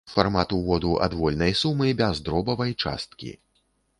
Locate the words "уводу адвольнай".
0.59-1.53